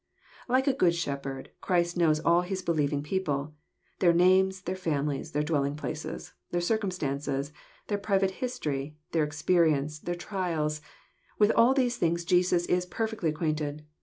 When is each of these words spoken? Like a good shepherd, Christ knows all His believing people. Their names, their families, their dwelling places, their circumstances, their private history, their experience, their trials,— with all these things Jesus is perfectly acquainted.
Like 0.49 0.65
a 0.65 0.73
good 0.73 0.95
shepherd, 0.95 1.51
Christ 1.61 1.95
knows 1.95 2.19
all 2.21 2.41
His 2.41 2.63
believing 2.63 3.03
people. 3.03 3.53
Their 3.99 4.13
names, 4.13 4.61
their 4.61 4.75
families, 4.75 5.31
their 5.33 5.43
dwelling 5.43 5.75
places, 5.75 6.33
their 6.49 6.59
circumstances, 6.59 7.53
their 7.85 7.99
private 7.99 8.31
history, 8.41 8.95
their 9.11 9.23
experience, 9.23 9.99
their 9.99 10.15
trials,— 10.15 10.81
with 11.37 11.51
all 11.51 11.75
these 11.75 11.97
things 11.97 12.25
Jesus 12.25 12.65
is 12.65 12.87
perfectly 12.87 13.29
acquainted. 13.29 13.85